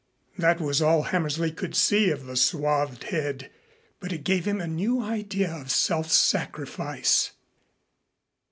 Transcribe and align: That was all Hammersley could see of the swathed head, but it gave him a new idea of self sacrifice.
That 0.35 0.59
was 0.59 0.81
all 0.81 1.03
Hammersley 1.03 1.51
could 1.51 1.75
see 1.75 2.09
of 2.09 2.25
the 2.25 2.35
swathed 2.35 3.03
head, 3.11 3.51
but 3.99 4.11
it 4.11 4.23
gave 4.23 4.45
him 4.45 4.59
a 4.59 4.65
new 4.65 5.03
idea 5.03 5.53
of 5.55 5.69
self 5.69 6.11
sacrifice. 6.11 7.33